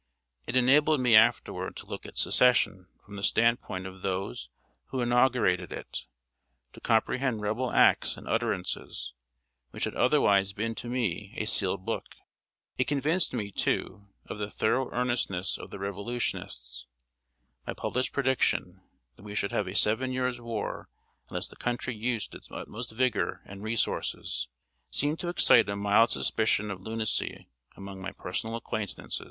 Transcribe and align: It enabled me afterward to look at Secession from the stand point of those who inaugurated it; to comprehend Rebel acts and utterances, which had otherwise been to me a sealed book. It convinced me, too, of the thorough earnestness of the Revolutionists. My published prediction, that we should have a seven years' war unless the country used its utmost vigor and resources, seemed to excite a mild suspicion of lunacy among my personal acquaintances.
It 0.47 0.55
enabled 0.55 0.99
me 0.99 1.13
afterward 1.15 1.75
to 1.75 1.85
look 1.85 2.07
at 2.07 2.17
Secession 2.17 2.87
from 3.05 3.17
the 3.17 3.23
stand 3.23 3.61
point 3.61 3.85
of 3.85 4.01
those 4.01 4.49
who 4.85 4.99
inaugurated 4.99 5.71
it; 5.71 6.07
to 6.73 6.79
comprehend 6.81 7.41
Rebel 7.41 7.71
acts 7.71 8.17
and 8.17 8.27
utterances, 8.27 9.13
which 9.69 9.83
had 9.83 9.93
otherwise 9.93 10.53
been 10.53 10.73
to 10.73 10.87
me 10.89 11.35
a 11.37 11.45
sealed 11.45 11.85
book. 11.85 12.15
It 12.79 12.85
convinced 12.87 13.31
me, 13.31 13.51
too, 13.51 14.07
of 14.25 14.39
the 14.39 14.49
thorough 14.49 14.89
earnestness 14.91 15.55
of 15.59 15.69
the 15.69 15.77
Revolutionists. 15.77 16.87
My 17.67 17.75
published 17.75 18.11
prediction, 18.11 18.81
that 19.17 19.23
we 19.23 19.35
should 19.35 19.51
have 19.51 19.67
a 19.67 19.75
seven 19.75 20.11
years' 20.11 20.41
war 20.41 20.89
unless 21.29 21.47
the 21.47 21.55
country 21.55 21.93
used 21.95 22.33
its 22.33 22.49
utmost 22.49 22.89
vigor 22.91 23.43
and 23.45 23.61
resources, 23.61 24.47
seemed 24.89 25.19
to 25.19 25.27
excite 25.29 25.69
a 25.69 25.75
mild 25.75 26.09
suspicion 26.09 26.71
of 26.71 26.81
lunacy 26.81 27.49
among 27.77 28.01
my 28.01 28.11
personal 28.11 28.55
acquaintances. 28.55 29.19